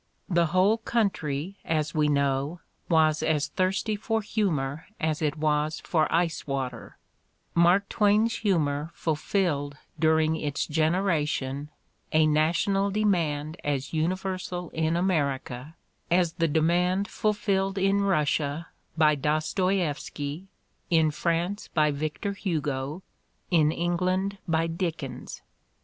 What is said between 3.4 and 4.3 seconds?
thirsty for